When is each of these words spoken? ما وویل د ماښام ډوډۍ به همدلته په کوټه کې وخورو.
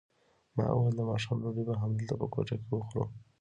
ما 0.55 0.65
وویل 0.71 0.95
د 0.97 1.01
ماښام 1.09 1.37
ډوډۍ 1.43 1.63
به 1.67 1.73
همدلته 1.81 2.13
په 2.21 2.25
کوټه 2.33 2.55
کې 2.61 2.67
وخورو. 2.71 3.03